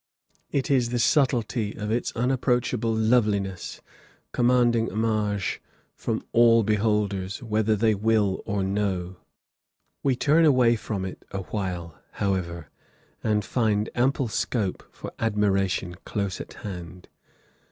It 0.51 0.71
is 0.71 0.89
the 0.89 0.97
subtlety 0.97 1.75
of 1.77 1.91
its 1.91 2.11
unapproachable 2.13 2.91
loveliness, 2.91 3.81
commanding 4.31 4.91
homage 4.91 5.61
from 5.93 6.23
all 6.31 6.63
beholders, 6.63 7.43
whether 7.43 7.75
they 7.75 7.93
will 7.93 8.41
or 8.47 8.63
no. 8.63 9.17
We 10.01 10.15
turn 10.15 10.43
away 10.43 10.75
from 10.75 11.05
it 11.05 11.23
awhile, 11.29 11.99
however, 12.13 12.71
and 13.23 13.45
find 13.45 13.91
ample 13.93 14.27
scope 14.27 14.83
for 14.91 15.11
admiration 15.19 15.93
close 16.03 16.41
at 16.41 16.53
hand. 16.65 17.07